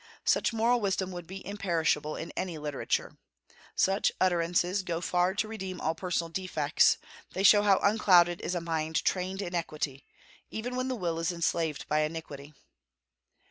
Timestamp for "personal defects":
5.93-6.97